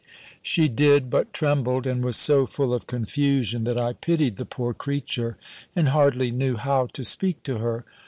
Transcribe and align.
She 0.41 0.67
did, 0.67 1.11
but 1.11 1.31
trembled, 1.31 1.85
and 1.85 2.03
was 2.03 2.15
so 2.17 2.47
full 2.47 2.73
of 2.73 2.87
confusion, 2.87 3.65
that 3.65 3.77
I 3.77 3.93
pitied 3.93 4.37
the 4.37 4.47
poor 4.47 4.73
creature, 4.73 5.37
and 5.75 5.89
hardly 5.89 6.31
knew 6.31 6.55
how 6.57 6.87
to 6.93 7.05
speak 7.05 7.43
to 7.43 7.59
her. 7.59 7.85